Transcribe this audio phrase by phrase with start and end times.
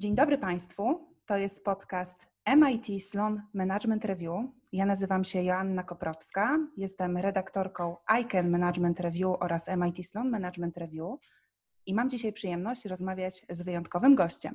[0.00, 1.08] Dzień dobry Państwu.
[1.26, 4.44] To jest podcast MIT Sloan Management Review.
[4.72, 6.58] Ja nazywam się Joanna Koprowska.
[6.76, 11.18] Jestem redaktorką ICANN Management Review oraz MIT Sloan Management Review.
[11.86, 14.54] I mam dzisiaj przyjemność rozmawiać z wyjątkowym gościem.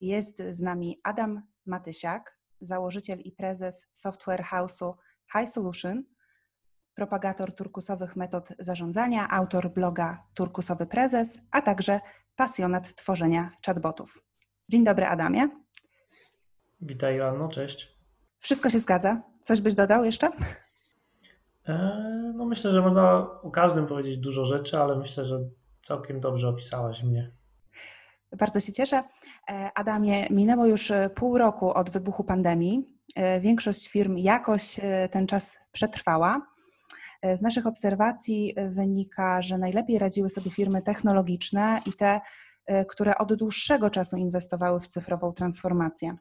[0.00, 4.94] Jest z nami Adam Matysiak, założyciel i prezes software house'u
[5.32, 6.04] High Solution,
[6.94, 12.00] propagator turkusowych metod zarządzania, autor bloga Turkusowy Prezes, a także
[12.36, 14.27] pasjonat tworzenia chatbotów.
[14.70, 15.48] Dzień dobry, Adamie.
[16.80, 17.98] Witaj, Joanno, cześć.
[18.38, 19.22] Wszystko się zgadza?
[19.42, 20.30] Coś byś dodał jeszcze?
[21.68, 25.40] E, no myślę, że można o każdym powiedzieć dużo rzeczy, ale myślę, że
[25.80, 27.32] całkiem dobrze opisałaś mnie.
[28.38, 29.02] Bardzo się cieszę.
[29.50, 32.84] E, Adamie, minęło już pół roku od wybuchu pandemii.
[33.16, 36.46] E, większość firm jakoś ten czas przetrwała.
[37.34, 42.20] Z naszych obserwacji wynika, że najlepiej radziły sobie firmy technologiczne i te,
[42.88, 46.16] które od dłuższego czasu inwestowały w cyfrową transformację.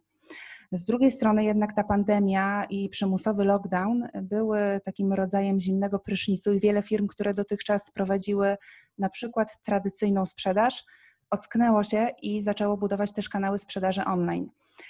[0.72, 6.60] Z drugiej strony jednak ta pandemia i przymusowy lockdown były takim rodzajem zimnego prysznicu i
[6.60, 8.58] wiele firm, które dotychczas prowadziły
[8.98, 10.84] na przykład tradycyjną sprzedaż,
[11.30, 14.50] ocknęło się i zaczęło budować też kanały sprzedaży online.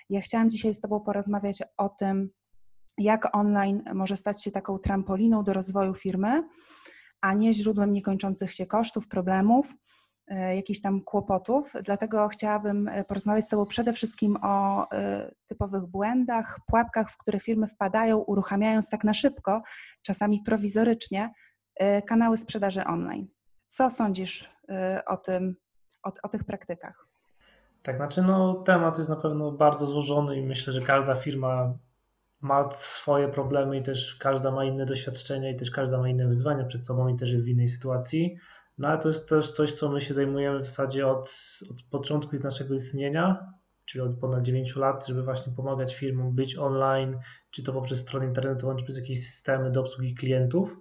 [0.09, 2.30] Ja chciałam dzisiaj z Tobą porozmawiać o tym,
[2.98, 6.44] jak online może stać się taką trampoliną do rozwoju firmy,
[7.22, 9.97] a nie źródłem niekończących się kosztów, problemów E,
[10.28, 11.73] jakichś tam kłopotów.
[11.86, 17.39] Dlatego chciałabym e, porozmawiać z Tobą przede wszystkim o e, typowych błędach, pułapkach, w które
[17.39, 19.61] firmy wpadają, uruchamiając tak na szybko,
[20.02, 21.34] czasami prowizorycznie,
[22.08, 23.28] kanały sprzedaży online.
[23.67, 24.50] Co sądzisz
[25.06, 25.56] o tym,
[26.03, 27.08] o, o tych praktykach?
[27.84, 31.73] Tak, znaczy no, temat jest na pewno bardzo złożony i myślę, że każda firma
[32.41, 36.66] ma swoje problemy i też każda ma inne doświadczenia i też każda ma inne wyzwania
[36.66, 38.38] przed sobą i też jest w innej sytuacji.
[38.78, 41.28] No ale to jest też coś, co my się zajmujemy w zasadzie od,
[41.72, 43.53] od początku naszego istnienia,
[43.86, 47.19] czyli od ponad 9 lat, żeby właśnie pomagać firmom być online,
[47.52, 50.80] czy to poprzez stronę internetową, czy przez jakieś systemy do obsługi klientów.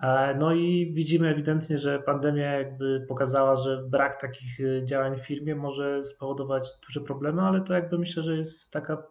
[0.00, 5.26] E, no i widzimy ewidentnie, że pandemia jakby pokazała, że brak takich e, działań w
[5.26, 9.02] firmie może spowodować duże problemy, ale to jakby myślę, że jest taka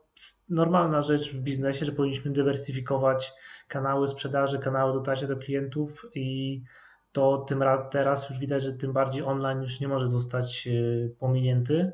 [0.49, 3.33] normalna rzecz w biznesie, że powinniśmy dywersyfikować
[3.67, 6.61] kanały sprzedaży, kanały dotarcia do klientów i
[7.13, 11.91] to tym teraz już widać, że tym bardziej online już nie może zostać e, pominięty.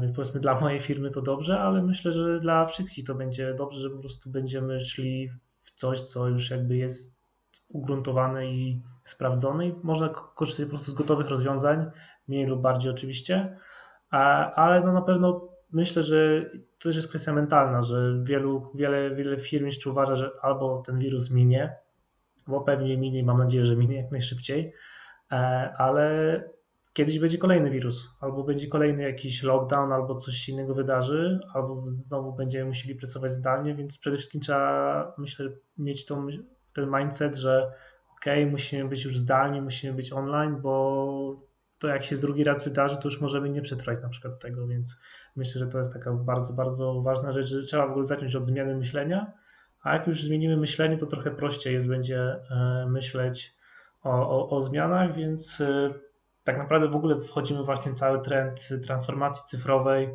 [0.00, 3.80] Więc powiedzmy dla mojej firmy to dobrze, ale myślę, że dla wszystkich to będzie dobrze,
[3.80, 5.30] że po prostu będziemy szli
[5.62, 7.20] w coś, co już jakby jest
[7.68, 11.86] ugruntowane i sprawdzone i można korzystać po prostu z gotowych rozwiązań,
[12.28, 13.58] mniej lub bardziej oczywiście,
[14.54, 19.38] ale no na pewno myślę, że to też jest kwestia mentalna, że wielu, wiele, wiele
[19.38, 21.76] firm jeszcze uważa, że albo ten wirus minie,
[22.46, 24.72] bo pewnie minie mam nadzieję, że minie jak najszybciej,
[25.32, 25.36] e,
[25.78, 26.44] ale
[26.92, 32.32] kiedyś będzie kolejny wirus, albo będzie kolejny jakiś lockdown, albo coś innego wydarzy, albo znowu
[32.32, 35.48] będziemy musieli pracować zdalnie, więc przede wszystkim trzeba, myślę,
[35.78, 36.26] mieć tą,
[36.72, 37.72] ten mindset, że
[38.16, 41.46] ok, musimy być już zdalni, musimy być online, bo
[41.78, 44.96] to jak się drugi raz wydarzy, to już możemy nie przetrwać na przykład tego, więc
[45.36, 48.46] myślę, że to jest taka bardzo, bardzo ważna rzecz, że trzeba w ogóle zacząć od
[48.46, 49.32] zmiany myślenia,
[49.86, 53.54] a jak już zmienimy myślenie, to trochę prościej jest będzie e, myśleć
[54.02, 55.94] o, o, o zmianach, więc e,
[56.44, 60.14] tak naprawdę w ogóle wchodzimy właśnie cały trend transformacji cyfrowej,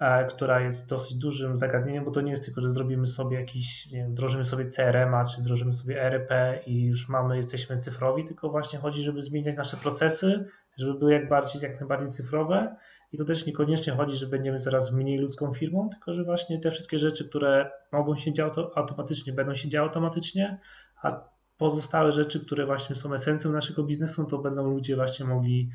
[0.00, 3.90] e, która jest dosyć dużym zagadnieniem, bo to nie jest tylko, że zrobimy sobie jakiś,
[3.90, 6.30] nie wiem, wdrożymy sobie CRM-a, czy wdrożymy sobie ERP
[6.66, 10.44] i już mamy, jesteśmy cyfrowi, tylko właśnie chodzi, żeby zmieniać nasze procesy,
[10.76, 12.76] żeby były jak, bardziej, jak najbardziej cyfrowe
[13.12, 16.70] i to też niekoniecznie chodzi, że będziemy coraz mniej ludzką firmą, tylko że właśnie te
[16.70, 20.60] wszystkie rzeczy, które mogą się działać automatycznie, będą się działy automatycznie,
[21.02, 25.70] a pozostałe rzeczy, które właśnie są esencją naszego biznesu, to będą ludzie właśnie mogli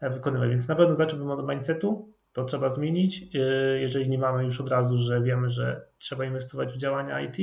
[0.00, 0.50] e, wykonywać.
[0.50, 3.38] Więc na pewno zacząłbym od mindsetu, to trzeba zmienić, e,
[3.80, 7.38] jeżeli nie mamy już od razu, że wiemy, że trzeba inwestować w działania IT,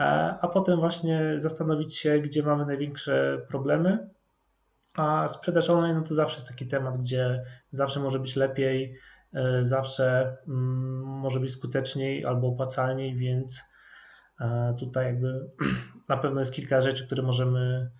[0.00, 0.04] e,
[0.40, 4.08] a potem właśnie zastanowić się, gdzie mamy największe problemy,
[4.98, 8.94] a sprzedaż online no to zawsze jest taki temat, gdzie zawsze może być lepiej,
[9.34, 13.64] e, zawsze mm, może być skuteczniej albo opłacalniej, więc
[14.40, 15.50] e, tutaj jakby
[16.08, 17.90] na pewno jest kilka rzeczy, które możemy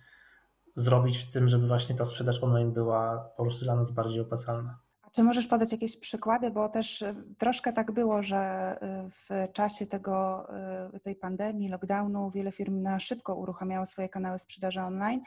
[0.75, 4.79] zrobić w tym, żeby właśnie ta sprzedaż online była po prostu dla nas bardziej opłacalna.
[5.11, 8.75] Czy możesz podać jakieś przykłady, bo też y, troszkę tak było, że
[9.11, 10.47] w czasie tego,
[11.03, 15.21] tej pandemii, lockdownu wiele firm na szybko uruchamiało swoje kanały sprzedaży online,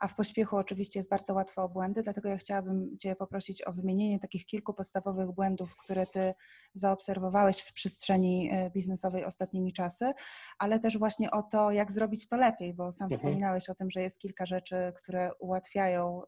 [0.00, 3.72] a w pośpiechu oczywiście jest bardzo łatwo o błędy, dlatego ja chciałabym Cię poprosić o
[3.72, 6.34] wymienienie takich kilku podstawowych błędów, które Ty
[6.74, 10.12] zaobserwowałeś w przestrzeni biznesowej ostatnimi czasy,
[10.58, 13.18] ale też właśnie o to, jak zrobić to lepiej, bo sam mhm.
[13.18, 16.22] wspominałeś o tym, że jest kilka rzeczy, które ułatwiają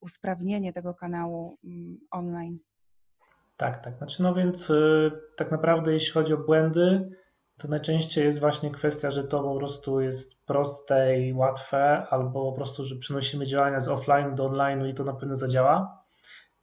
[0.00, 2.58] usprawnienie tego kanału mm, online.
[3.56, 3.98] Tak, tak.
[3.98, 7.10] Znaczy, no więc y, tak naprawdę jeśli chodzi o błędy,
[7.60, 12.56] to najczęściej jest właśnie kwestia, że to po prostu jest proste i łatwe, albo po
[12.56, 16.00] prostu, że przenosimy działania z offline do online i to na pewno zadziała.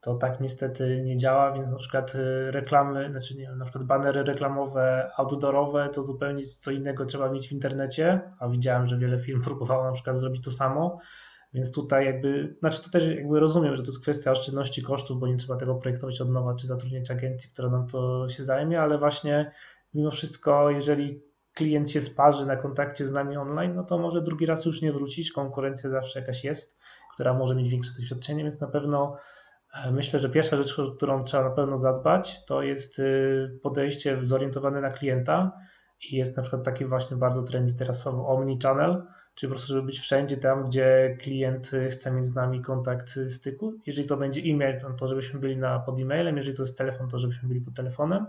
[0.02, 4.24] To tak niestety nie działa, więc na przykład y, reklamy, znaczy nie na przykład banery
[4.24, 9.42] reklamowe, outdoorowe to zupełnie co innego trzeba mieć w internecie, a widziałem, że wiele firm
[9.48, 11.00] próbowało na przykład zrobić to samo.
[11.54, 15.28] Więc tutaj jakby, znaczy to też jakby rozumiem, że to jest kwestia oszczędności kosztów, bo
[15.28, 18.98] nie trzeba tego projektować od nowa, czy zatrudniać agencji, która nam to się zajmie, ale
[18.98, 19.52] właśnie
[19.94, 21.22] mimo wszystko, jeżeli
[21.54, 24.92] klient się sparzy na kontakcie z nami online, no to może drugi raz już nie
[24.92, 25.32] wrócić.
[25.32, 26.80] Konkurencja zawsze jakaś jest,
[27.14, 29.18] która może mieć większe doświadczenie, więc na pewno
[29.74, 34.20] e, myślę, że pierwsza rzecz, o którą trzeba na pewno zadbać, to jest y, podejście
[34.22, 35.52] zorientowane na klienta
[36.12, 39.04] i jest na przykład taki właśnie bardzo trendy teraz omni-channel,
[39.36, 43.74] czyli po prostu, żeby być wszędzie tam, gdzie klient chce mieć z nami kontakt styku.
[43.86, 47.10] Jeżeli to będzie e-mail, no to żebyśmy byli na, pod e-mailem, jeżeli to jest telefon,
[47.10, 48.26] to żebyśmy byli pod telefonem.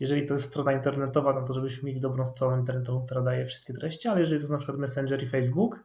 [0.00, 3.72] Jeżeli to jest strona internetowa, no to żebyśmy mieli dobrą stronę internetową, która daje wszystkie
[3.72, 5.80] treści, ale jeżeli to jest na przykład Messenger i Facebook,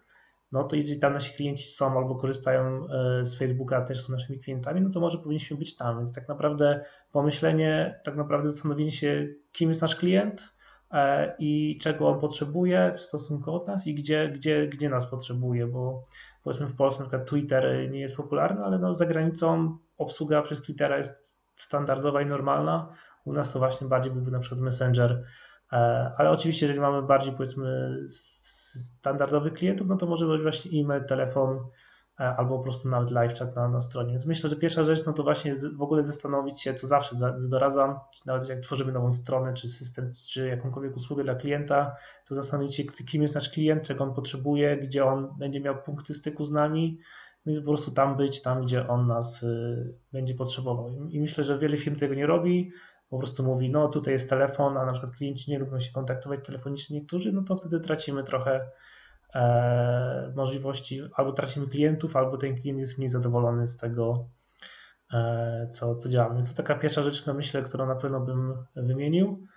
[0.52, 4.13] no to jeżeli tam nasi klienci są albo korzystają e, z Facebooka, a też są
[4.13, 5.98] naszymi klientami, no to może powinniśmy być tam.
[5.98, 10.54] Więc tak naprawdę pomyślenie, tak naprawdę zastanowienie się, kim jest nasz klient
[10.92, 15.68] e, i czego on potrzebuje w stosunku od nas i gdzie, gdzie, gdzie nas potrzebuje,
[15.68, 16.02] bo
[16.44, 20.62] powiedzmy w Polsce na przykład Twitter nie jest popularny, ale no za granicą obsługa przez
[20.62, 22.94] Twittera jest standardowa i normalna.
[23.25, 25.23] U nas to właśnie bardziej byłby na przykład Messenger,
[25.73, 25.75] e,
[26.18, 27.97] ale oczywiście, jeżeli mamy bardziej powiedzmy
[28.79, 31.59] standardowych klientów, no to może być właśnie e-mail, telefon
[32.19, 34.09] e, albo po prostu nawet live chat na, na stronie.
[34.09, 37.15] Więc myślę, że pierwsza rzecz no to właśnie w ogóle zastanowić się, co zawsze
[37.50, 41.95] doradzam, nawet jak tworzymy nową stronę, czy system, czy jakąkolwiek usługę dla klienta,
[42.27, 46.13] to zastanowić się, kim jest nasz klient, czego on potrzebuje, gdzie on będzie miał punkty
[46.13, 47.00] styku z nami,
[47.45, 50.89] no i po prostu tam być, tam gdzie on nas y, będzie potrzebował.
[51.09, 52.71] I myślę, że wiele firm tego nie robi,
[53.12, 56.46] po prostu mówi, no tutaj jest telefon, a na przykład klienci nie lubią się kontaktować
[56.46, 58.69] telefonicznie niektórzy, no to wtedy tracimy trochę
[59.36, 64.30] e, możliwości, albo tracimy klientów, albo ten klient jest mniej zadowolony z tego,
[65.13, 66.34] e, co, co działamy.
[66.36, 69.48] Więc to taka pierwsza rzecz, no myślę, którą na pewno bym wymienił.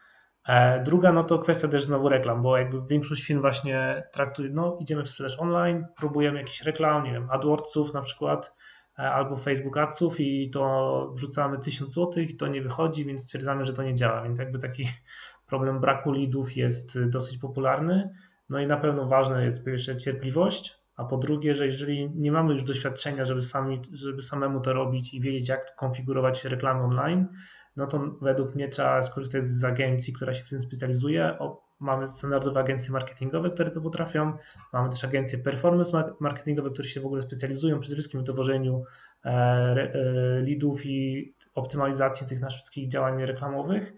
[0.49, 4.77] E, druga, no to kwestia też znowu reklam, bo jakby większość firm właśnie traktuje, no
[4.81, 8.55] idziemy w sprzedaż online, próbujemy jakiś reklam, nie wiem, AdWordsów na przykład,
[8.97, 13.73] albo Facebook Adsów i to wrzucamy 1000 zł i to nie wychodzi, więc stwierdzamy, że
[13.73, 14.23] to nie działa.
[14.23, 14.89] Więc jakby taki
[15.49, 18.15] problem braku leadów jest dosyć popularny.
[18.49, 22.33] No i na pewno ważna jest po pierwsze cierpliwość, a po drugie, że jeżeli nie
[22.33, 27.29] mamy już doświadczenia, żeby, sami, żeby samemu to robić i wiedzieć, jak konfigurować reklamy online,
[27.77, 31.39] no to według mnie trzeba skorzystać z agencji, która się w tym specjalizuje,
[31.81, 34.33] mamy standardowe agencje marketingowe, które to potrafią,
[34.73, 38.85] mamy też agencje performance marketingowe, które się w ogóle specjalizują przede wszystkim w dowożeniu
[39.25, 39.93] e, e,
[40.41, 43.95] leadów i optymalizacji tych naszych wszystkich działań reklamowych.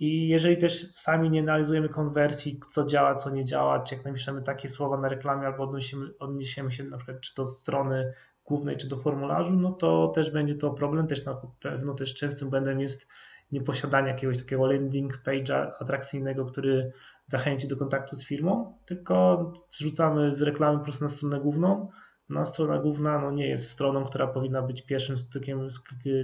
[0.00, 4.42] I jeżeli też sami nie analizujemy konwersji, co działa, co nie działa, czy jak napiszemy
[4.42, 8.12] takie słowa na reklamie albo odniesiemy, odniesiemy się na przykład czy do strony
[8.44, 11.06] głównej, czy do formularzu, no to też będzie to problem.
[11.06, 13.08] Też na pewno też częstym błędem jest
[13.52, 16.92] nieposiadanie jakiegoś takiego landing page'a atrakcyjnego, który
[17.28, 21.88] zachęci do kontaktu z firmą, tylko zrzucamy z reklamy po prostu na stronę główną.
[22.28, 25.68] No, strona główna no, nie jest stroną, która powinna być pierwszym stykiem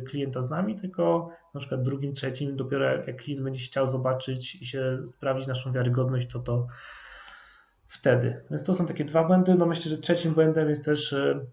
[0.06, 4.66] klienta z nami, tylko na przykład drugim, trzecim, dopiero jak klient będzie chciał zobaczyć i
[4.66, 6.66] się sprawdzić naszą wiarygodność, to to
[7.86, 8.44] wtedy.
[8.50, 9.54] Więc to są takie dwa błędy.
[9.54, 11.46] No myślę, że trzecim błędem jest też e,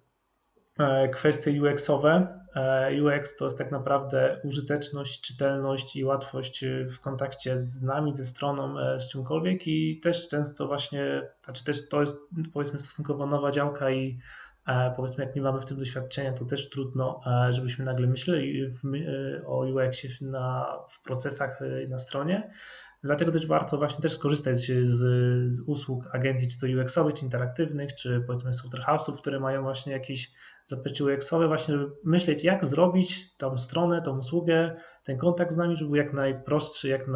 [1.12, 7.84] kwestie UX-owe, E, UX to jest tak naprawdę użyteczność, czytelność i łatwość w kontakcie z
[7.84, 12.18] nami, ze stroną, e, z czymkolwiek i też często właśnie, znaczy też to jest
[12.54, 14.20] powiedzmy stosunkowo nowa działka i
[14.68, 18.72] e, powiedzmy jak nie mamy w tym doświadczenia, to też trudno, żebyśmy nagle myśleli
[19.46, 20.14] o UX-ie
[20.90, 21.60] w procesach
[21.90, 22.52] na stronie.
[23.04, 24.84] Dlatego też warto właśnie też skorzystać z,
[25.54, 30.32] z usług agencji, czy to UX-owych, czy interaktywnych, czy powiedzmy software które mają właśnie jakieś
[30.66, 35.78] zapyty UX-owe, właśnie żeby myśleć, jak zrobić tą stronę, tą usługę, ten kontakt z nami,
[35.78, 37.08] żeby był jak najprostszy, jak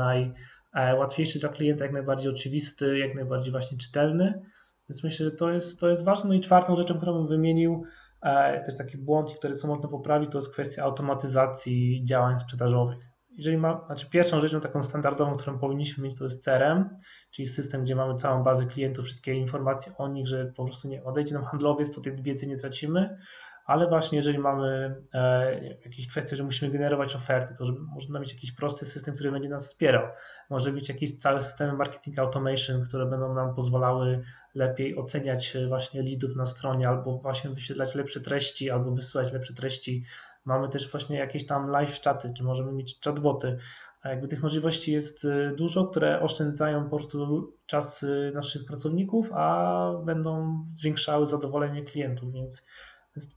[0.74, 4.42] najłatwiejszy dla klienta, jak najbardziej oczywisty, jak najbardziej właśnie czytelny.
[4.89, 6.30] Więc myślę, że to jest, to jest ważne.
[6.30, 7.84] No i czwartą rzeczą, którą bym wymienił,
[8.22, 13.58] e, też taki błąd, który co można poprawić, to jest kwestia automatyzacji działań sprzedażowych jeżeli
[13.58, 16.89] ma, znaczy pierwszą rzeczą taką standardową, którą powinniśmy mieć, to jest CRM,
[17.32, 21.04] czyli system, gdzie mamy całą bazę klientów, wszystkie informacje o nich, że po prostu nie
[21.04, 23.18] odejdzie nam handlowiec, to tej wiedzy nie tracimy.
[23.65, 28.34] ale właśnie jeżeli mamy e, jakieś kwestie, że musimy generować oferty, to żeby można mieć
[28.34, 30.08] jakiś prosty system, który będzie nas wspierał.
[30.50, 34.24] Może być jakieś całe systemy marketing automation, które będą nam pozwalały
[34.56, 40.04] lepiej oceniać właśnie leadów na stronie, albo właśnie wyświetlać lepsze treści, albo wysyłać lepsze treści.
[40.46, 43.58] Mamy też właśnie jakieś tam live chaty, czy możemy mieć chatboty.
[44.02, 49.30] A jakby tych możliwości jest y, dużo, które oszczędzają po prostu czas y, naszych pracowników,
[49.34, 52.66] a będą zwiększały zadowolenie klientów, więc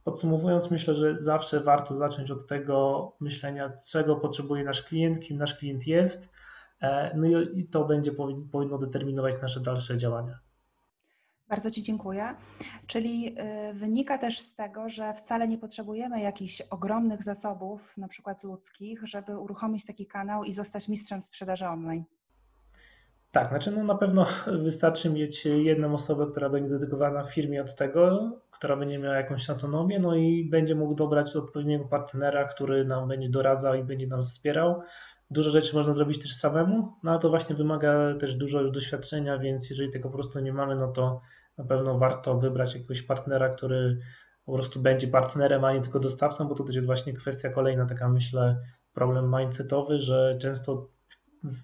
[0.05, 5.55] Podsumowując, myślę, że zawsze warto zacząć od tego myślenia, czego potrzebuje nasz klient, kim nasz
[5.55, 6.33] klient jest,
[6.81, 8.13] e, no i to będzie
[8.53, 10.39] powinno determinować nasze dalsze działania.
[11.49, 12.35] Bardzo Ci dziękuję.
[12.87, 13.35] Czyli
[13.71, 19.02] y, wynika też z tego, że wcale nie potrzebujemy jakichś ogromnych zasobów, na przykład ludzkich,
[19.05, 22.05] żeby uruchomić taki kanał i zostać mistrzem sprzedaży online.
[23.31, 24.26] Tak, znaczy no na pewno
[24.64, 29.99] wystarczy mieć jedną osobę, która będzie dedykowana firmie od tego, która będzie miała jakąś autonomię,
[29.99, 34.83] no i będzie mógł dobrać odpowiedniego partnera, który nam będzie doradzał i będzie nam wspierał.
[35.30, 39.70] Dużo rzeczy można zrobić też samemu, no ale to właśnie wymaga też dużo doświadczenia, więc
[39.70, 41.20] jeżeli tego po prostu nie mamy, no to
[41.58, 43.99] na pewno warto wybrać jakiegoś partnera, który
[44.44, 47.87] po prostu będzie partnerem, a nie tylko dostawcą, bo to też jest właśnie kwestia kolejna,
[47.87, 48.61] taka myślę,
[48.92, 50.88] problem mindsetowy, że często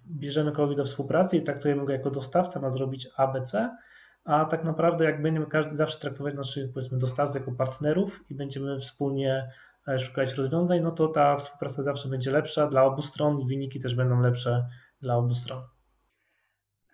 [0.06, 3.76] bierzemy kogoś do współpracy i traktujemy go jako dostawca, ma zrobić ABC,
[4.25, 8.78] a tak naprawdę jak będziemy każdy zawsze traktować naszych powiedzmy dostawców jako partnerów i będziemy
[8.78, 9.50] wspólnie
[9.99, 13.95] szukać rozwiązań, no to ta współpraca zawsze będzie lepsza dla obu stron i wyniki też
[13.95, 14.69] będą lepsze
[15.00, 15.62] dla obu stron.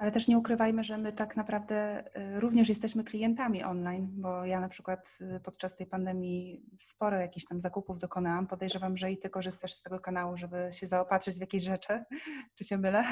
[0.00, 2.04] Ale też nie ukrywajmy, że my tak naprawdę
[2.36, 7.46] y, również jesteśmy klientami online, bo ja na przykład y, podczas tej pandemii sporo jakichś
[7.46, 8.46] tam zakupów dokonałam.
[8.46, 12.04] Podejrzewam, że i ty korzystasz z tego kanału, żeby się zaopatrzyć w jakieś rzeczy.
[12.58, 13.04] Czy się mylę?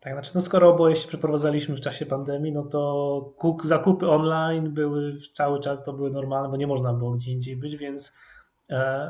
[0.00, 5.18] Tak, znaczy no skoro oboje się przeprowadzaliśmy w czasie pandemii, no to zakupy online były
[5.32, 8.12] cały czas, to były normalne, bo nie można było gdzie indziej być, więc e,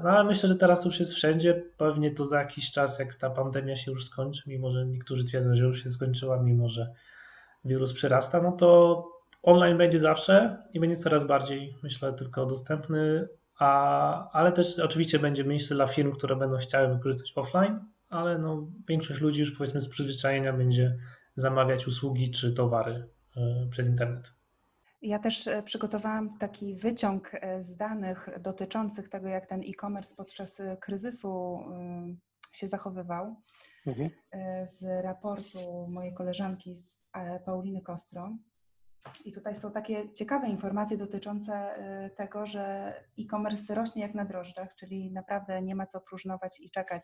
[0.04, 1.62] no ale myślę, że teraz już jest wszędzie.
[1.76, 5.54] Pewnie to za jakiś czas, jak ta pandemia się już skończy, mimo że niektórzy twierdzą,
[5.54, 6.92] że już się skończyła, mimo że
[7.64, 9.04] wirus przyrasta, no to
[9.42, 13.28] online będzie zawsze i będzie coraz bardziej, myślę, tylko dostępny,
[13.58, 18.66] a, ale też oczywiście będzie miejsce dla firm, które będą chciały wykorzystać offline, ale no,
[18.88, 20.96] większość ludzi już powiedzmy z przyzwyczajenia będzie
[21.34, 24.33] zamawiać usługi czy towary e, przez internet.
[25.04, 30.62] Ja też e, przygotowałam taki wyciąg e, z danych dotyczących tego, jak ten e-commerce podczas
[30.80, 31.60] kryzysu
[32.52, 33.36] się zachowywał.
[33.86, 34.10] Mhm.
[34.66, 38.36] Z raportu mojej koleżanki z E, Pauliny Kostro.
[39.24, 44.74] I tutaj są takie ciekawe informacje dotyczące e, tego, że e-commerce rośnie jak na drożdżach,
[44.74, 47.02] czyli naprawdę nie ma co próżnować i czekać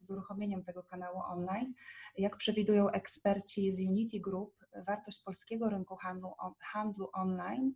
[0.00, 1.74] z uruchomieniem tego kanału online.
[2.18, 7.72] Jak przewidują eksperci z Unity Group, wartość polskiego rynku handlu, handlu online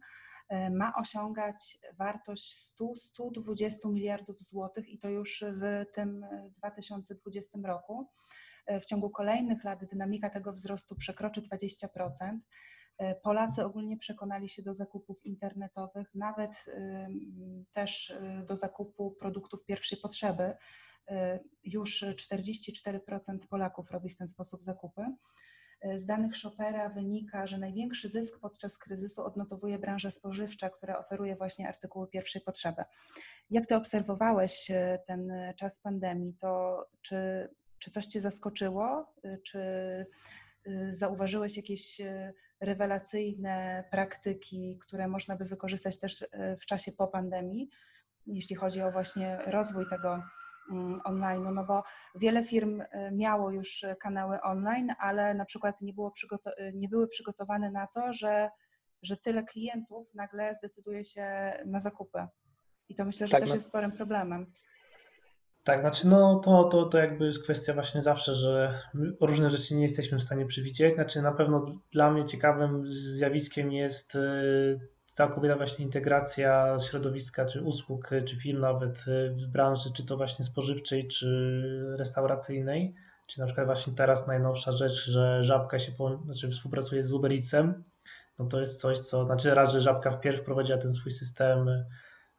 [0.48, 6.26] e, ma osiągać wartość 100-120 miliardów złotych i to już w tym
[6.58, 8.08] 2020 roku.
[8.66, 12.38] E, w ciągu kolejnych lat dynamika tego wzrostu przekroczy 20%.
[12.98, 16.64] E, Polacy ogólnie przekonali się do zakupów internetowych, nawet
[17.72, 20.56] też e, do zakupu produktów pierwszej potrzeby.
[21.64, 23.00] Już 44%
[23.50, 25.02] Polaków robi w ten sposób zakupy.
[25.96, 31.68] Z danych Shopera wynika, że największy zysk podczas kryzysu odnotowuje branża spożywcza, która oferuje właśnie
[31.68, 32.82] artykuły pierwszej potrzeby.
[33.50, 34.70] Jak ty obserwowałeś
[35.06, 37.48] ten czas pandemii, to czy
[37.78, 39.14] czy coś Cię zaskoczyło?
[39.42, 39.60] Czy
[40.88, 42.00] zauważyłeś jakieś
[42.60, 46.26] rewelacyjne praktyki, które można by wykorzystać też
[46.60, 47.70] w czasie po pandemii,
[48.26, 50.22] jeśli chodzi o właśnie rozwój tego
[51.04, 51.82] online, no bo
[52.14, 56.12] wiele firm miało już kanały online, ale na przykład nie, było
[56.74, 58.50] nie były przygotowane na to, że,
[59.02, 62.26] że tyle klientów nagle zdecyduje się na zakupy.
[62.88, 63.54] I to myślę, że tak, też no.
[63.54, 64.46] jest sporym problemem.
[65.64, 68.80] Tak, znaczy no to, to, to jakby jest kwestia właśnie zawsze, że
[69.20, 70.94] różne rzeczy nie jesteśmy w stanie przewidzieć.
[70.94, 74.18] Znaczy na pewno dla mnie ciekawym zjawiskiem jest
[75.14, 80.44] całkowita właśnie integracja środowiska, czy usług, czy firm nawet y, w branży, czy to właśnie
[80.44, 82.94] spożywczej, czy restauracyjnej.
[83.26, 85.92] Czy na przykład właśnie teraz najnowsza rzecz, że Żabka się
[86.24, 87.82] znaczy współpracuje z Uber Eatsem.
[88.38, 91.84] No to jest coś, co, znaczy raz, że Żabka wpierw wprowadziła ten swój system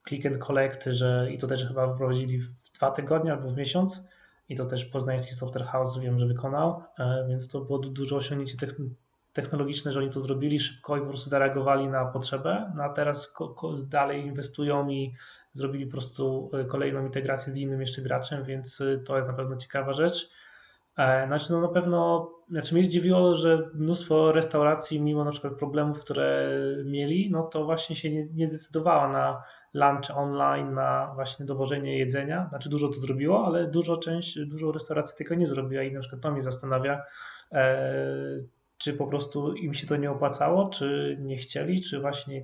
[0.07, 4.03] click and collect, że i to też chyba wprowadzili w dwa tygodnie albo w miesiąc
[4.49, 8.57] i to też poznański Software House wiem, że wykonał, e, więc to było dużo osiągnięcie
[9.35, 13.33] technologiczne, że oni to zrobili szybko i po prostu zareagowali na potrzebę, no a teraz
[13.89, 15.13] dalej inwestują i
[15.53, 19.35] zrobili po prostu e, kolejną integrację z innym jeszcze graczem, więc e, to jest na
[19.35, 20.29] pewno ciekawa rzecz.
[21.27, 26.49] Znaczy, no na pewno, znaczy mnie zdziwiło, że mnóstwo restauracji, mimo na przykład problemów, które
[26.85, 32.47] mieli, no to właśnie się nie, nie zdecydowała na lunch online, na właśnie dowożenie jedzenia.
[32.49, 36.21] Znaczy dużo to zrobiło, ale dużo część, dużo restauracji tego nie zrobiła i na przykład
[36.21, 37.03] to mnie zastanawia,
[37.51, 37.75] e,
[38.77, 42.43] czy po prostu im się to nie opłacało, czy nie chcieli, czy właśnie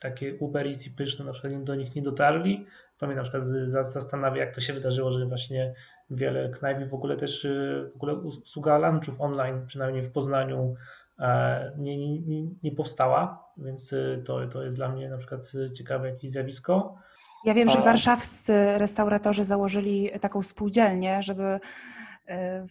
[0.00, 2.66] takie Uber Eats i pyszne na przykład do nich nie dotarli.
[2.98, 3.44] To mnie na przykład
[3.82, 5.74] zastanawia, jak to się wydarzyło, że właśnie
[6.10, 7.46] wiele knajp w ogóle też
[7.92, 10.74] w ogóle usługa lunchów online, przynajmniej w Poznaniu,
[11.18, 16.10] e, nie, nie, nie powstała, więc e, to, to jest dla mnie na przykład ciekawe
[16.10, 16.96] jakieś zjawisko.
[17.44, 21.60] Ja wiem, że warszawscy restauratorzy założyli taką spółdzielnię, żeby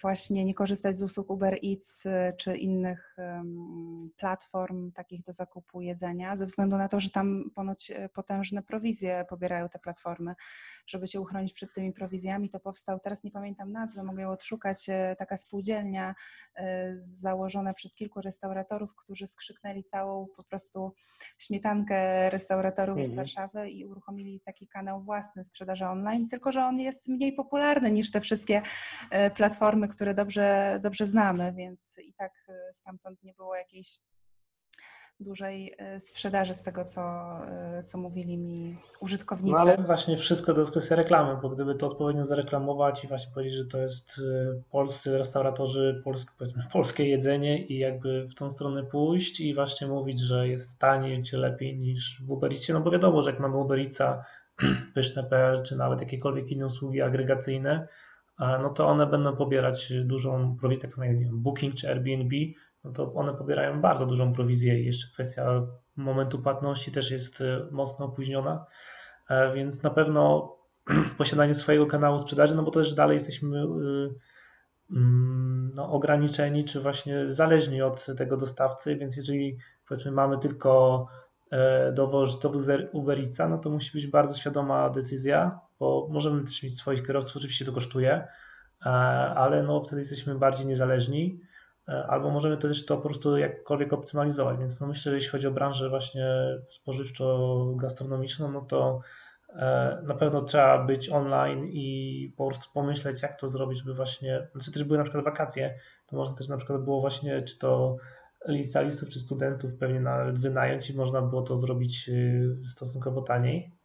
[0.01, 3.15] właśnie nie korzystać z usług Uber Eats e, czy innych
[4.17, 9.25] platform takich do zakupu jedzenia, ze względu na to, że tam ponoć e, potężne prowizje
[9.29, 10.36] pobierają te platformy.
[10.86, 14.88] Żeby się uchronić przed tymi prowizjami, to powstał, teraz nie pamiętam nazwy, mogę ją odszukać,
[15.17, 16.15] taka spółdzielnia
[17.00, 20.93] założona przez kilku restauratorów, którzy skrzyknęli całą po prostu
[21.38, 23.13] śmietankę restauratorów mhm.
[23.13, 27.91] z Warszawy i uruchomili taki kanał własny sprzedaży online, tylko że on jest mniej popularny
[27.91, 28.62] niż te wszystkie
[29.36, 34.00] platformy platformy, które dobrze, dobrze znamy, więc i tak e, stamtąd nie było jakiejś
[35.19, 37.01] dużej e, sprzedaży z tego, co,
[37.47, 39.53] e, co mówili mi użytkownicy.
[39.53, 43.33] No ale właśnie wszystko to jest kwestia reklamy, bo gdyby to odpowiednio zareklamować i właśnie
[43.33, 44.21] powiedzieć, że to jest
[44.71, 50.19] polscy restauratorzy, polskie, powiedzmy polskie jedzenie i jakby w tą stronę pójść i właśnie mówić,
[50.19, 54.23] że jest taniej czy lepiej niż w Ubericie, no bo wiadomo, że jak mamy Uberica,
[54.95, 57.88] pyszne.pl czy nawet jakiekolwiek inne usługi agregacyjne,
[58.40, 62.36] no to one będą pobierać dużą prowizję, tak samo jak Booking czy Airbnb,
[62.84, 67.68] no to one pobierają bardzo dużą prowizję i jeszcze kwestia momentu płatności też jest y,
[67.72, 68.66] mocno opóźniona,
[69.30, 70.56] e, więc na pewno
[71.18, 74.16] posiadanie swojego kanału sprzedaży, no bo też dalej jesteśmy y,
[74.92, 81.06] mm, no, ograniczeni, czy właśnie zależni od tego dostawcy, więc jeżeli powiedzmy mamy tylko
[81.52, 86.78] e, dowóz, dowóz Uberica, no to musi być bardzo świadoma decyzja, bo możemy też mieć
[86.78, 88.28] swoich kierowców, oczywiście to kosztuje,
[88.86, 88.90] e,
[89.36, 91.40] ale no wtedy jesteśmy bardziej niezależni,
[91.88, 95.48] e, albo możemy też to po prostu jakkolwiek optymalizować, więc no myślę, że jeśli chodzi
[95.48, 96.25] o branżę właśnie
[96.70, 99.02] spożywczo-gastronomiczną, no to
[99.50, 101.88] e, na pewno trzeba być online i
[102.38, 105.74] po prostu pomyśleć, jak to zrobić, żeby właśnie, znaczy też były na przykład wakacje,
[106.08, 107.98] to można też na przykład było właśnie, czy to
[108.48, 112.10] licealistów czy studentów pewnie nawet wynająć i można było to zrobić
[112.65, 113.83] stosunkowo taniej.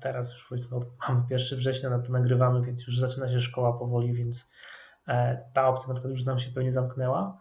[0.00, 4.12] Teraz już powiedzmy mamy 1 września, na to nagrywamy, więc już zaczyna się szkoła powoli,
[4.12, 4.50] więc
[5.08, 7.38] e, ta opcja na przykład już nam się pewnie zamknęła.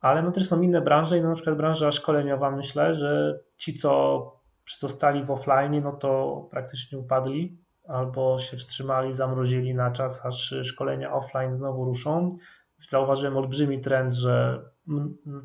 [0.00, 3.74] Ale no też są inne branże i no na przykład branża szkoleniowa myślę, że ci,
[3.74, 4.42] co
[4.78, 11.12] zostali w offline, no to praktycznie upadli albo się wstrzymali, zamrozili na czas, aż szkolenia
[11.12, 12.28] offline znowu ruszą.
[12.80, 14.62] Zauważyłem olbrzymi trend, że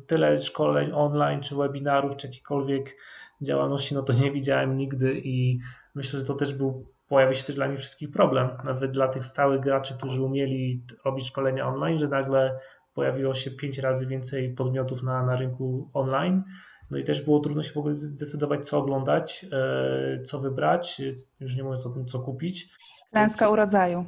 [0.06, 2.96] tyle szkoleń online, czy webinarów, czy jakiejkolwiek
[3.42, 5.58] działalności, no to nie widziałem nigdy i
[5.94, 9.24] myślę, że to też był, pojawi się też dla nich wszystkich problem, nawet dla tych
[9.24, 12.58] stałych graczy, którzy umieli robić szkolenia online, że nagle
[12.94, 16.42] pojawiło się pięć razy więcej podmiotów na, na rynku online.
[16.90, 21.02] No i też było trudno się w ogóle zdecydować, co oglądać, e, co wybrać,
[21.40, 22.68] już nie mówiąc o tym, co kupić.
[23.10, 24.06] Klęska urodzaju.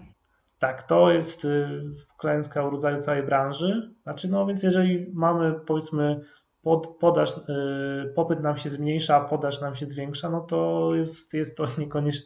[0.60, 1.82] Tak, to jest y,
[2.18, 3.94] klęska urodzaju całej branży.
[4.02, 6.20] Znaczy, no więc jeżeli mamy powiedzmy
[6.62, 11.34] pod, podaż, y, popyt nam się zmniejsza, a podaż nam się zwiększa, no to jest,
[11.34, 11.64] jest to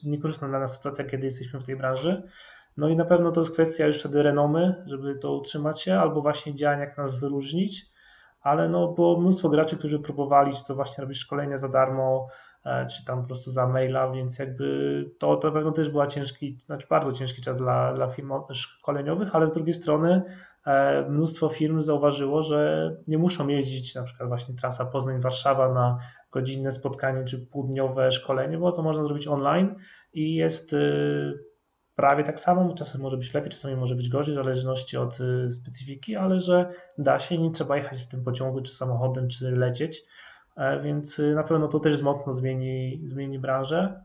[0.04, 2.22] niekorzystna dla nas sytuacja, kiedy jesteśmy w tej branży.
[2.76, 6.22] No i na pewno to jest kwestia już wtedy renomy, żeby to utrzymać się, albo
[6.22, 7.86] właśnie działań, jak nas wyróżnić,
[8.40, 12.28] ale no było mnóstwo graczy, którzy próbowali, czy to właśnie robić szkolenia za darmo,
[12.64, 16.06] e, czy tam po prostu za maila, więc jakby to, to na pewno też była
[16.06, 20.22] ciężki, znaczy bardzo ciężki czas dla, dla firm szkoleniowych, ale z drugiej strony
[21.08, 25.98] mnóstwo firm zauważyło, że nie muszą jeździć na przykład właśnie trasa Poznań-Warszawa na
[26.32, 29.74] godzinne spotkanie czy półdniowe szkolenie, bo to można zrobić online
[30.12, 31.38] i jest y,
[31.94, 35.50] prawie tak samo, czasem może być lepiej, czasami może być gorzej, w zależności od y,
[35.50, 39.50] specyfiki, ale że da się i nie trzeba jechać w tym pociągu, czy samochodem, czy
[39.50, 40.02] lecieć,
[40.56, 44.04] e, więc y, na pewno to też mocno zmieni, zmieni branżę.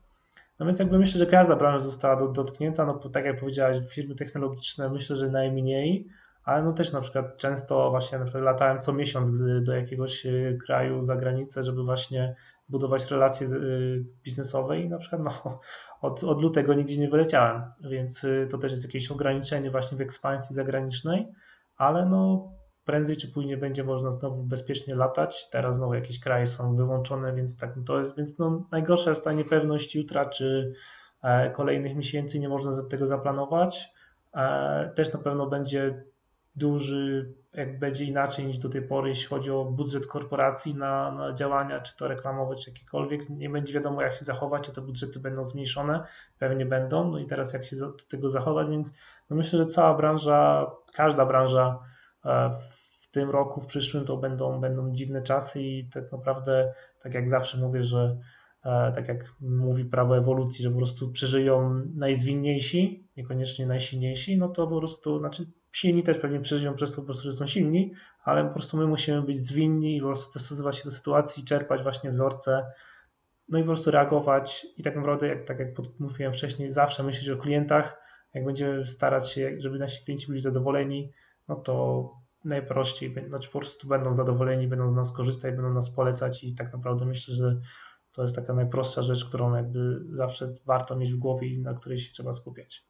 [0.59, 4.89] No więc jakby myślę, że każda branża została dotknięta, no tak jak powiedziałeś, firmy technologiczne
[4.89, 6.07] myślę, że najmniej,
[6.43, 10.58] ale no też na przykład często właśnie na przykład latałem co miesiąc do jakiegoś y,
[10.65, 12.36] kraju za granicę, żeby właśnie
[12.69, 15.60] budować relacje y, biznesowe i na przykład no,
[16.02, 20.02] od, od lutego nigdzie nie wyleciałem, więc y, to też jest jakieś ograniczenie właśnie w
[20.02, 21.28] ekspansji zagranicznej,
[21.78, 22.52] ale no
[22.89, 25.49] prędzej czy później będzie można znowu bezpiecznie latać.
[25.49, 29.34] Teraz znowu jakieś kraje są wyłączone, więc tak to jest, więc no najgorsza jest ta
[29.34, 30.73] niepewność jutra czy
[31.23, 33.93] e, kolejnych miesięcy, nie można tego zaplanować.
[34.36, 36.04] E, też na pewno będzie
[36.59, 41.33] duży, jak będzie inaczej niż do tej pory, jeśli chodzi o budżet korporacji na, na
[41.33, 43.29] działania, czy to reklamowe, czy jakiekolwiek.
[43.29, 46.03] Nie będzie wiadomo, jak się zachować, czy te budżety będą zmniejszone,
[46.39, 47.11] pewnie będą.
[47.11, 48.93] No i teraz, jak się do tego zachować, więc
[49.29, 51.79] no myślę, że cała branża, każda branża
[52.25, 57.13] e, w tym roku, w przyszłym to będą, będą dziwne czasy i tak naprawdę, tak
[57.13, 58.17] jak zawsze mówię, że
[58.65, 64.67] e, tak jak mówi prawo ewolucji, że po prostu przeżyją najzwinniejsi, niekoniecznie najsilniejsi, no to
[64.67, 68.45] po prostu, znaczy silni też pewnie przeżyją przez to po prostu, że są silni, ale
[68.45, 72.12] po prostu my musimy być zwinni i po prostu dostosować się do sytuacji, czerpać właśnie
[72.12, 72.71] wzorce,
[73.49, 77.29] no i po prostu reagować i tak naprawdę, jak, tak jak mówiłem wcześniej, zawsze myśleć
[77.29, 78.01] o klientach,
[78.34, 81.12] jak będziemy starać się, żeby nasi klienci byli zadowoleni,
[81.47, 82.10] no to
[82.45, 86.73] najprościej, znaczy po prostu będą zadowoleni, będą z nas korzystać, będą nas polecać i tak
[86.73, 87.60] naprawdę myślę, że
[88.12, 91.99] to jest taka najprostsza rzecz, którą jakby zawsze warto mieć w głowie i na której
[91.99, 92.88] się trzeba skupiać.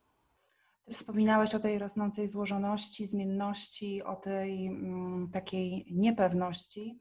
[0.92, 7.00] Wspominałeś o tej rosnącej złożoności, zmienności, o tej mm, takiej niepewności.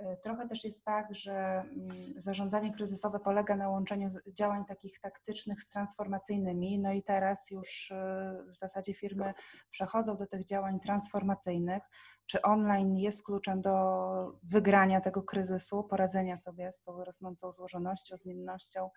[0.00, 5.62] Y, trochę też jest tak, że mm, zarządzanie kryzysowe polega na łączeniu działań takich taktycznych
[5.62, 6.78] z transformacyjnymi.
[6.78, 7.94] No i teraz już y,
[8.52, 9.34] w zasadzie firmy
[9.70, 11.82] przechodzą do tych działań transformacyjnych.
[12.26, 18.90] Czy online jest kluczem do wygrania tego kryzysu, poradzenia sobie z tą rosnącą złożonością, zmiennością,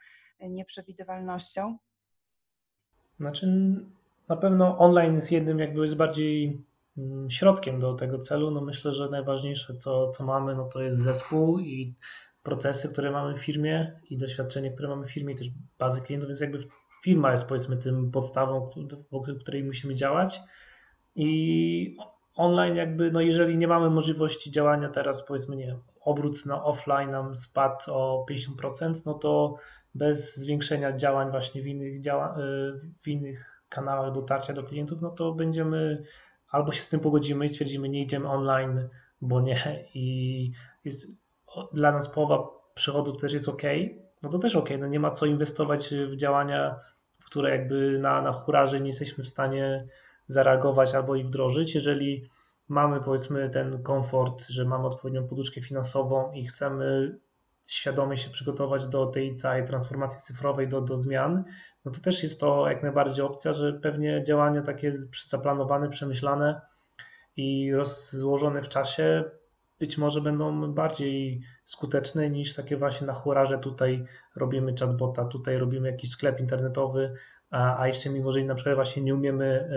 [0.44, 1.78] y, nieprzewidywalnością?
[3.20, 3.48] Znaczy,
[4.30, 6.62] na pewno online jest jednym, jakby jest bardziej
[6.98, 8.52] mm, środkiem do tego celu.
[8.52, 11.94] No myślę, że najważniejsze, co, co mamy, no to jest zespół i
[12.44, 16.28] procesy, które mamy w firmie i doświadczenie, które mamy w firmie i też bazy klientów,
[16.28, 16.60] więc jakby
[17.04, 18.70] firma jest powiedzmy tym podstawą,
[19.12, 20.42] wokół której musimy działać
[21.16, 21.98] i
[22.36, 27.36] online jakby, no jeżeli nie mamy możliwości działania teraz, powiedzmy, nie obrót na offline nam
[27.36, 29.56] spadł o 50%, no to
[29.96, 32.42] bez zwiększenia działań właśnie w innych, działa, y,
[33.02, 36.04] w innych kanałach dotarcia do klientów, no to będziemy
[36.50, 38.90] albo się z tym pogodzimy i stwierdzimy, nie idziemy online,
[39.22, 40.52] bo nie i
[40.86, 41.08] jest
[41.74, 43.62] dla nas połowa przychodów też jest ok,
[44.24, 46.80] no to też ok, no nie ma co inwestować w działania,
[47.20, 49.88] w które jakby na, na hurarze nie jesteśmy w stanie
[50.28, 51.76] zareagować albo i wdrożyć.
[51.76, 52.30] Jeżeli
[52.68, 57.18] mamy powiedzmy ten komfort, że mamy odpowiednią poduszkę finansową i chcemy
[57.70, 61.44] świadomie się przygotować do tej całej transformacji cyfrowej, do, do zmian,
[61.86, 64.94] no to też jest to jak najbardziej opcja, że pewnie działania takie
[65.26, 66.62] zaplanowane, przemyślane
[67.38, 69.24] i rozłożone w czasie
[69.80, 74.06] być może będą bardziej skuteczne niż takie właśnie na hurarze tutaj
[74.36, 77.14] robimy chatbota, tutaj robimy jakiś sklep internetowy,
[77.52, 79.70] a, a jeszcze mimo, że na przykład właśnie nie umiemy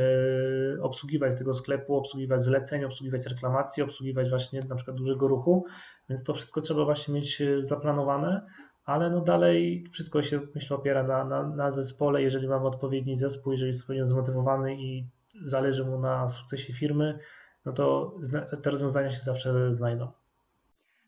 [0.78, 5.64] y, obsługiwać tego sklepu, obsługiwać zleceń, obsługiwać reklamacji, obsługiwać właśnie na przykład dużego ruchu,
[6.08, 8.46] więc to wszystko trzeba właśnie mieć e, zaplanowane,
[8.84, 13.52] ale no dalej wszystko się myślę opiera na, na, na zespole, jeżeli mamy odpowiedni zespół,
[13.52, 15.06] jeżeli jest odpowiednio zmotywowany i
[15.44, 17.18] zależy mu na sukcesie firmy,
[17.64, 18.14] no to
[18.62, 20.08] te rozwiązania się zawsze znajdą.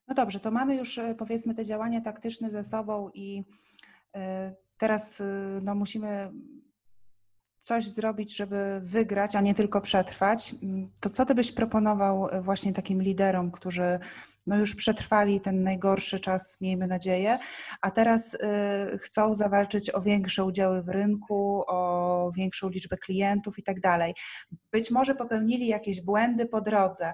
[0.08, 3.44] No dobrze, to mamy już e, powiedzmy te działania taktyczne ze sobą i
[4.84, 5.22] teraz
[5.62, 6.30] no, musimy
[7.60, 12.42] coś zrobić, żeby wygrać, a nie tylko przetrwać, mm, to co ty byś proponował e,
[12.42, 13.98] właśnie takim liderom, którzy
[14.46, 17.38] no już przetrwali ten najgorszy czas, miejmy nadzieję,
[17.80, 18.38] a teraz y,
[18.98, 24.14] chcą zawalczyć o większe udziały w rynku, o większą liczbę klientów i tak dalej.
[24.72, 27.12] Być może popełnili jakieś błędy po drodze.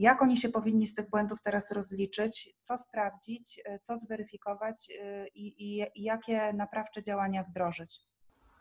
[0.00, 5.28] Jak oni się powinni z tych błędów teraz rozliczyć, co sprawdzić, y, co zweryfikować y,
[5.34, 8.00] i, i, i jakie naprawcze działania wdrożyć?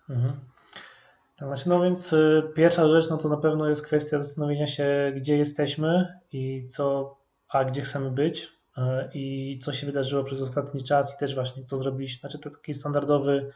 [0.10, 0.40] Mhm.
[1.38, 5.38] Znaczy, no więc y, pierwsza rzecz, no to na pewno jest kwestia zastanowienia się, gdzie
[5.38, 7.18] jesteśmy i co,
[7.50, 8.52] a gdzie chcemy być
[9.14, 12.20] i co się wydarzyło przez ostatni czas i też właśnie co zrobiliśmy.
[12.20, 13.52] Znaczy to taki standardowy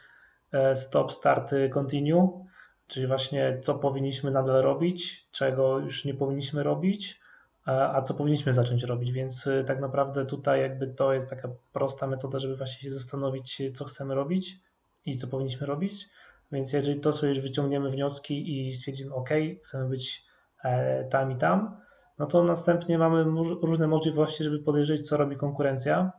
[0.51, 2.45] e, stop, start, continue,
[2.87, 7.22] czyli właśnie co powinniśmy nadal robić, czego już nie powinniśmy robić,
[7.65, 12.07] a co powinniśmy zacząć robić, więc y, tak naprawdę tutaj jakby to jest taka prosta
[12.07, 14.59] metoda, żeby właśnie się zastanowić, co chcemy robić
[15.05, 16.09] i co powinniśmy robić
[16.53, 19.29] więc jeżeli to sobie już wyciągniemy wnioski i stwierdzimy, OK,
[19.63, 20.25] chcemy być
[20.63, 21.77] e, tam i tam,
[22.19, 23.23] no to następnie mamy
[23.61, 26.11] różne możliwości, żeby podejrzeć, co robi konkurencja.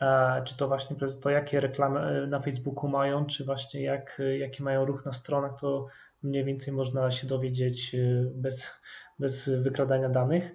[0.00, 4.22] E, czy to właśnie przez to, jakie reklamy e, na Facebooku mają, czy właśnie jak,
[4.38, 5.86] jaki mają ruch na stronach, to
[6.22, 7.96] mniej więcej można się dowiedzieć
[8.34, 8.80] bez,
[9.18, 10.54] bez wykradania danych.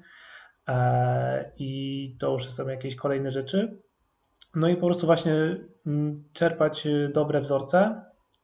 [1.58, 3.82] I to już są jakieś kolejne rzeczy.
[4.56, 8.02] No i po prostu właśnie mm, czerpać dobre wzorce,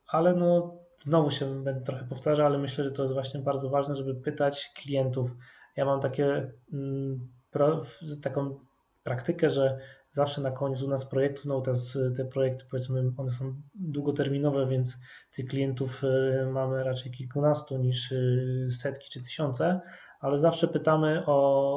[0.08, 3.96] ale no znowu się będę trochę powtarzał, ale myślę, że to jest właśnie bardzo ważne,
[3.96, 5.32] żeby pytać klientów.
[5.76, 7.28] Ja mam takie, mm,
[8.22, 8.60] taką
[9.04, 9.80] praktykę, że
[10.12, 11.74] zawsze na koniec u nas projektu, no te,
[12.18, 14.98] te projekty powiedzmy, one są długoterminowe, więc
[15.36, 19.82] tych klientów y, mamy raczej kilkunastu niż y, setki czy tysiące,
[20.20, 21.32] ale zawsze pytamy o,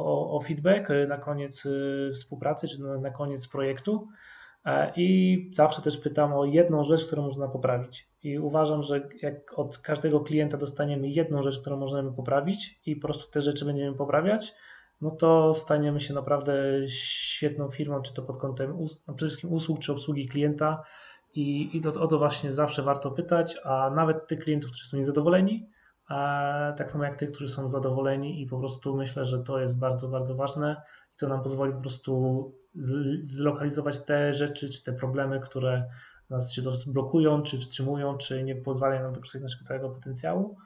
[0.04, 1.68] o, o feedback na koniec
[2.14, 4.08] współpracy czy na, na koniec projektu.
[4.64, 8.08] E, I zawsze też pytam o jedną rzecz, którą można poprawić.
[8.22, 13.08] I uważam, że jak od każdego klienta dostaniemy jedną rzecz, którą możemy poprawić i po
[13.08, 14.54] prostu te rzeczy będziemy poprawiać,
[15.00, 16.54] no to staniemy się naprawdę
[16.88, 18.76] świetną firmą, czy to pod kątem
[19.08, 20.82] no przede wszystkim usług, czy obsługi klienta.
[21.34, 24.96] I, i to, o to właśnie zawsze warto pytać, a nawet tych klientów, którzy są
[24.96, 25.68] niezadowoleni,
[26.08, 29.78] a tak samo jak tych, którzy są zadowoleni i po prostu myślę, że to jest
[29.78, 30.82] bardzo, bardzo ważne
[31.14, 32.52] i to nam pozwoli po prostu
[33.20, 35.88] zlokalizować te rzeczy, czy te problemy, które
[36.30, 40.56] nas to blokują, czy wstrzymują, czy nie pozwalają nam wykorzystać naszego całego potencjału.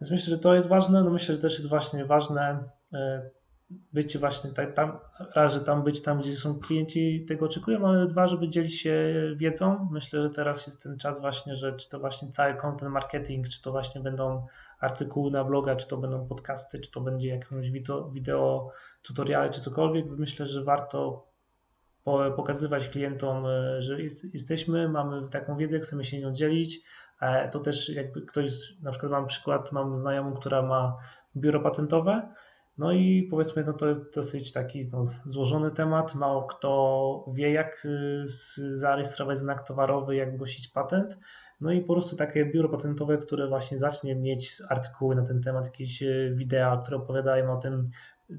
[0.00, 1.02] Więc myślę, że to jest ważne.
[1.02, 3.30] No myślę, że też jest właśnie ważne e,
[3.70, 4.98] być właśnie tak, tam,
[5.34, 9.14] raz, że tam być tam, gdzie są klienci tego oczekują, ale dwa, żeby dzielić się
[9.36, 9.88] wiedzą.
[9.92, 13.62] Myślę, że teraz jest ten czas właśnie, że czy to właśnie cały content marketing, czy
[13.62, 14.46] to właśnie będą
[14.80, 17.70] artykuły na bloga, czy to będą podcasty, czy to będzie jakieś
[18.12, 20.06] wideo, tutoriale, czy cokolwiek.
[20.06, 21.28] Myślę, że warto
[22.36, 26.80] pokazywać klientom, e, że jest, jesteśmy, mamy taką wiedzę, chcemy się nią dzielić.
[27.20, 30.96] E, to też jakby ktoś, na przykład mam przykład, mam znajomą, która ma
[31.36, 32.34] biuro patentowe,
[32.78, 36.14] no i powiedzmy, no to jest dosyć taki no, złożony temat.
[36.14, 38.24] Mało kto wie, jak y,
[38.70, 41.18] zarejestrować znak towarowy, jak zgłosić patent.
[41.60, 45.64] No i po prostu takie biuro patentowe, które właśnie zacznie mieć artykuły na ten temat,
[45.64, 47.84] jakieś y, wideo, które opowiadają o tym,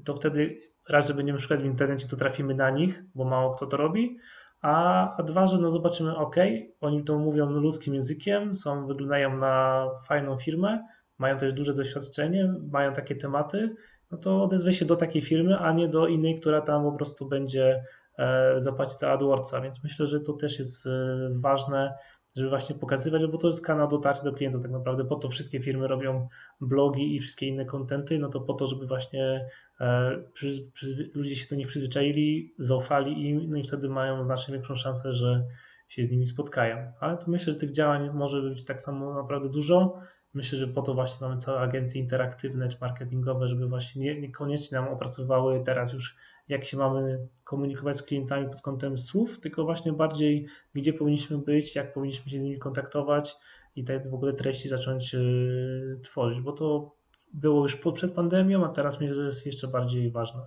[0.04, 3.66] to wtedy raz, że będziemy szukać w internecie, to trafimy na nich, bo mało kto
[3.66, 4.18] to robi.
[4.62, 6.36] A, a dwa, że no zobaczymy, ok,
[6.80, 10.86] oni to mówią ludzkim językiem, są, wyglądają na fajną firmę,
[11.18, 13.76] mają też duże doświadczenie, mają takie tematy,
[14.10, 17.28] no to odezwę się do takiej firmy, a nie do innej, która tam po prostu
[17.28, 17.84] będzie
[18.18, 20.90] e, zapłacić za AdWordsa, więc myślę, że to też jest e,
[21.34, 21.94] ważne,
[22.36, 25.60] żeby właśnie pokazywać, bo to jest kanał dotarcia do klientów tak naprawdę, po to wszystkie
[25.60, 26.28] firmy robią
[26.60, 29.46] blogi i wszystkie inne kontenty, no to po to, żeby właśnie
[29.80, 34.54] e, przy, przy, ludzie się do nich przyzwyczaili, zaufali im, no i wtedy mają znacznie
[34.54, 35.44] większą szansę, że
[35.88, 36.92] się z nimi spotkają.
[37.00, 39.98] Ale to myślę, że tych działań może być tak samo naprawdę dużo.
[40.34, 44.78] Myślę, że po to właśnie mamy całe agencje interaktywne czy marketingowe, żeby właśnie nie, niekoniecznie
[44.78, 46.16] nam opracowały teraz już
[46.48, 51.76] jak się mamy komunikować z klientami pod kątem słów, tylko właśnie bardziej gdzie powinniśmy być,
[51.76, 53.36] jak powinniśmy się z nimi kontaktować
[53.76, 56.94] i te w ogóle treści zacząć yy, tworzyć, bo to
[57.34, 60.40] było już przed pandemią, a teraz myślę, że jest jeszcze bardziej ważne.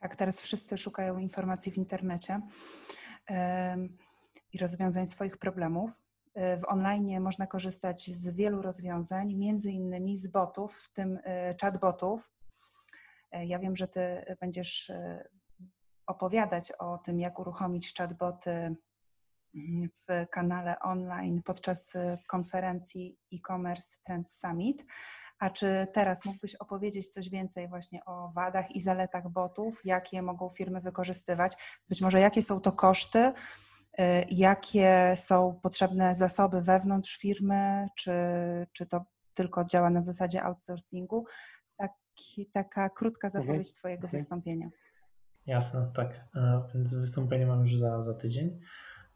[0.00, 2.40] Tak, teraz wszyscy szukają informacji w internecie
[4.52, 5.90] i rozwiązań swoich problemów.
[6.36, 12.32] W online można korzystać z wielu rozwiązań, między innymi z botów, w tym e, chatbotów.
[13.30, 15.28] E, ja wiem, że Ty będziesz e,
[16.06, 18.76] opowiadać o tym, jak uruchomić chatboty mm,
[20.08, 21.92] w kanale online podczas
[22.28, 24.84] konferencji e-commerce Trends Summit.
[25.38, 30.50] A czy teraz mógłbyś opowiedzieć coś więcej właśnie o wadach i zaletach botów, jakie mogą
[30.50, 31.56] firmy wykorzystywać?
[31.88, 33.32] Być może jakie są to koszty,
[34.30, 38.12] jakie są potrzebne zasoby wewnątrz firmy, czy,
[38.72, 39.04] czy to
[39.34, 41.24] tylko działa na zasadzie outsourcingu.
[41.76, 43.42] Taki, taka krótka mhm.
[43.42, 43.74] zapowiedź mhm.
[43.78, 44.18] Twojego okay.
[44.18, 44.68] wystąpienia.
[45.46, 46.24] Jasne, tak.
[46.36, 48.60] E, więc wystąpienie mam już za, za tydzień.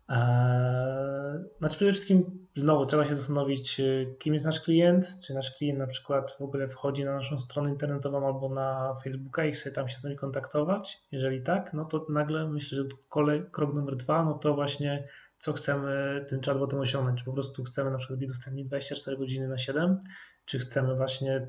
[0.08, 3.80] Eee, znaczy przede wszystkim znowu trzeba się zastanowić,
[4.18, 7.70] kim jest nasz klient, czy nasz klient na przykład w ogóle wchodzi na naszą stronę
[7.70, 11.02] internetową albo na Facebooka i chce tam się z nami kontaktować.
[11.12, 15.52] Jeżeli tak, no to nagle myślę, że kolej, krok numer dwa, no to właśnie co
[15.52, 17.18] chcemy tym chatbotem osiągnąć.
[17.18, 20.00] Czy po prostu chcemy na przykład być dostępni 24 godziny na 7,
[20.44, 21.48] czy chcemy właśnie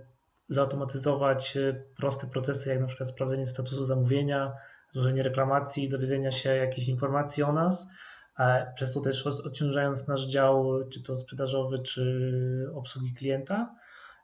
[0.49, 4.53] zautomatyzować e, proste procesy, jak na przykład sprawdzenie statusu zamówienia,
[4.91, 7.87] złożenie reklamacji, dowiedzenia się jakichś informacji o nas,
[8.75, 13.75] przez to też odciążając nasz dział, czy to sprzedażowy, czy obsługi klienta.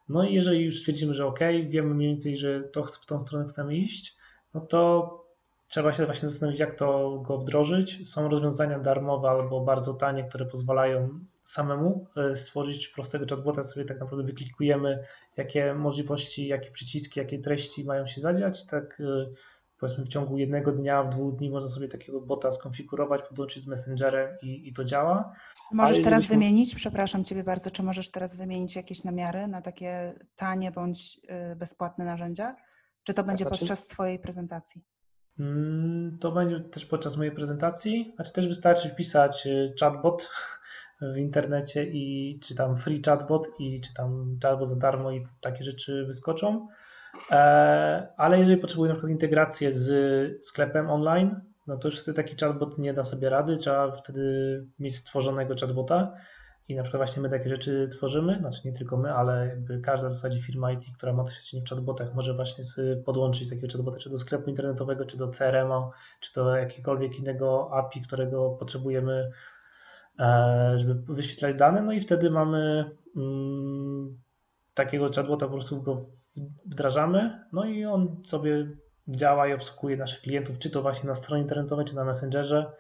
[0.10, 3.46] No i jeżeli już stwierdzimy, że ok, wiemy mniej więcej, że to w tą stronę
[3.46, 4.18] chcemy iść,
[4.54, 5.26] no to
[5.68, 8.10] trzeba się właśnie zastanowić, jak to go wdrożyć.
[8.10, 14.00] Są rozwiązania darmowe albo bardzo tanie, które pozwalają samemu e, stworzyć prostego chatbota, sobie tak
[14.00, 15.04] naprawdę wyklikujemy,
[15.38, 19.26] jakie możliwości, jakie przyciski, jakie treści mają się zadziać tak e,
[19.86, 23.68] powiedzmy w ciągu jednego dnia, w dwóch dni można sobie takiego bota skonfigurować, podłączyć z
[23.68, 25.34] Messengerem i, i to działa.
[25.72, 26.36] Możesz teraz byśmy...
[26.36, 31.22] wymienić, przepraszam Ciebie bardzo, czy możesz teraz wymienić jakieś namiary na takie tanie bądź
[31.52, 32.56] y, bezpłatne narzędzia?
[33.04, 33.60] Czy to będzie znaczy...
[33.60, 34.84] podczas Twojej prezentacji?
[35.40, 38.14] Mm, to będzie też podczas mojej prezentacji.
[38.16, 40.30] Znaczy też wystarczy wpisać y, chatbot
[41.02, 45.64] w internecie i czy tam free chatbot i czy tam chatbot za darmo i takie
[45.64, 46.68] rzeczy wyskoczą.
[48.18, 52.78] Ale jeżeli potrzebuję na przykład integrację z sklepem online, no to już wtedy taki chatbot
[52.78, 56.14] nie da sobie rady, trzeba wtedy mieć stworzonego chatbota
[56.68, 60.10] i na przykład właśnie my takie rzeczy tworzymy, znaczy nie tylko my, ale jakby każda
[60.10, 62.64] w zasadzie firma IT, która ma doświadczenie w chatbotach, może właśnie
[63.06, 68.02] podłączyć takiego chatbota czy do sklepu internetowego, czy do CRM-a, czy do jakiegokolwiek innego API,
[68.02, 69.32] którego potrzebujemy,
[70.20, 74.18] e, żeby wyświetlać dane, no i wtedy mamy mm,
[74.74, 76.06] takiego chatbota, po prostu go
[76.66, 78.68] wdrażamy, no i on sobie
[79.08, 82.72] działa i obsługuje naszych klientów, czy to właśnie na stronie internetowej, czy na Messengerze.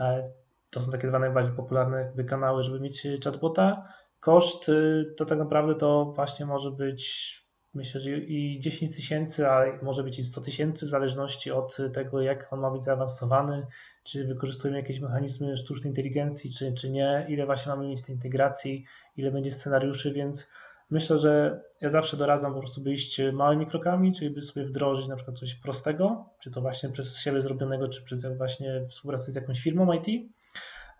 [0.00, 0.32] E,
[0.70, 3.88] to są takie dwa najbardziej popularne kanały, żeby mieć chatbota.
[4.20, 9.64] Koszt y, to tak naprawdę to właśnie może być myślę, że i 10 tysięcy, a
[9.82, 13.66] może być i 100 tysięcy w zależności od tego, jak on ma być zaawansowany,
[14.04, 18.84] czy wykorzystujemy jakieś mechanizmy sztucznej inteligencji, czy, czy nie, ile właśnie mamy mieć tej integracji,
[19.16, 20.50] ile będzie scenariuszy, więc
[20.90, 25.08] Myślę, że ja zawsze doradzam po prostu by iść małymi krokami, czyli by sobie wdrożyć
[25.08, 29.34] na przykład coś prostego, czy to właśnie przez siebie zrobionego, czy przez właśnie współpracę z
[29.34, 30.30] jakąś firmą IT,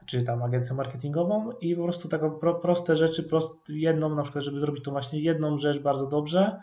[0.07, 4.44] czy tam agencją marketingową i po prostu taką pro, proste rzeczy, prost, jedną na przykład,
[4.44, 6.61] żeby zrobić tą właśnie jedną rzecz bardzo dobrze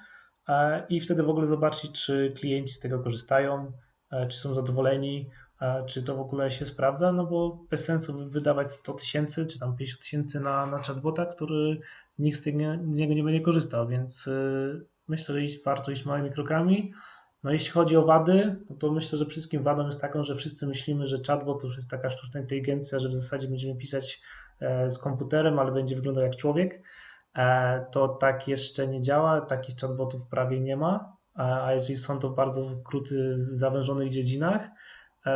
[0.50, 3.72] e, i wtedy w ogóle zobaczyć, czy klienci z tego korzystają,
[4.12, 5.30] e, czy są zadowoleni,
[5.86, 9.76] czy to w ogóle się sprawdza, no bo bez sensu wydawać 100 tysięcy, czy tam
[9.76, 11.80] 50 tysięcy na, na chatbota, który
[12.20, 12.60] nikt z, tego,
[12.92, 16.94] z niego nie będzie korzystał, więc y, myślę, że iść, warto iść małymi krokami.
[17.44, 20.68] No jeśli chodzi o wady, no to myślę, że wszystkim wadą jest taką, że wszyscy
[20.68, 24.22] myślimy, że chatbot to już jest taka sztuczna inteligencja, że w zasadzie będziemy pisać
[24.60, 26.82] e, z komputerem, ale będzie wyglądał jak człowiek.
[27.36, 32.20] E, to tak jeszcze nie działa, takich chatbotów prawie nie ma, e, a jeżeli są
[32.20, 34.70] to w bardzo krótych, zawężonych dziedzinach,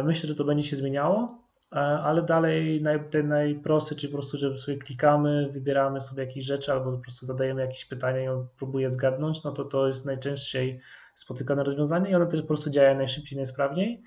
[0.04, 1.39] myślę, że to będzie się zmieniało.
[1.73, 6.45] E, ale dalej naj, ten najprostszy, czyli po prostu, że sobie klikamy, wybieramy sobie jakieś
[6.45, 10.06] rzeczy albo po prostu zadajemy jakieś pytania i on próbuje zgadnąć, no to to jest
[10.06, 10.80] najczęściej
[11.13, 14.04] spotykane rozwiązanie i one też po prostu działają najszybciej, najsprawniej.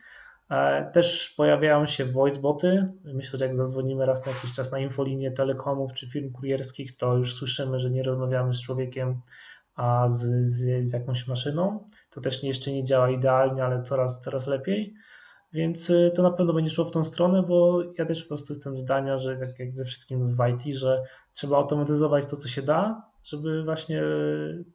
[0.51, 2.93] E, też pojawiają się voiceboty.
[3.05, 7.17] Myślę, że jak zadzwonimy raz na jakiś czas na infolinię telekomów czy firm kurierskich, to
[7.17, 9.21] już słyszymy, że nie rozmawiamy z człowiekiem,
[9.75, 11.89] a z, z, z jakąś maszyną.
[12.11, 14.95] To też jeszcze nie działa idealnie, ale coraz, coraz lepiej.
[15.53, 18.53] Więc y, to na pewno będzie szło w tą stronę, bo ja też po prostu
[18.53, 22.63] jestem zdania, że tak jak ze wszystkim w IT, że trzeba automatyzować to, co się
[22.63, 24.03] da, żeby właśnie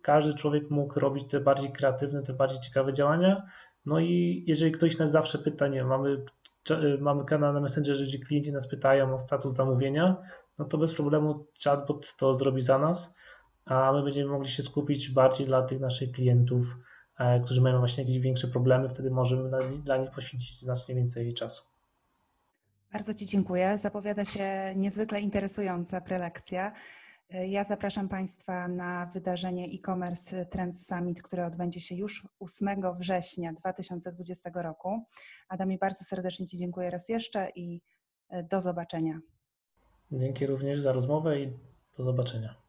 [0.02, 3.46] każdy człowiek mógł robić te bardziej kreatywne, te bardziej ciekawe działania.
[3.86, 6.26] No i jeżeli ktoś nas zawsze pyta, nie mamy,
[6.72, 10.18] y, mamy kanał na Messengerze, gdzie klienci nas pytają o status zamówienia,
[10.58, 13.16] no to bez problemu chatbot to zrobi za nas,
[13.66, 16.78] a my będziemy mogli się skupić bardziej dla tych naszych klientów,
[17.46, 19.50] którzy mają właśnie jakieś większe problemy, wtedy możemy
[19.84, 21.64] dla nich poświęcić znacznie więcej czasu.
[22.94, 23.78] Bardzo Ci dziękuję.
[23.78, 26.74] Zapowiada się niezwykle interesująca prelekcja.
[27.30, 33.54] E, ja zapraszam Państwa na wydarzenie e-commerce Trends Summit, które odbędzie się już 8 września
[33.54, 35.04] 2020 roku.
[35.50, 37.82] Adamie, bardzo serdecznie Ci dziękuję raz jeszcze i
[38.30, 39.20] e, do zobaczenia.
[40.12, 41.54] Dzięki również za rozmowę i
[41.98, 42.67] do zobaczenia.